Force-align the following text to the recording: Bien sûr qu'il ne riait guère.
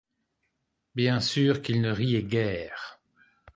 Bien 0.95 1.19
sûr 1.19 1.61
qu'il 1.61 1.79
ne 1.79 1.91
riait 1.91 2.23
guère. 2.23 2.99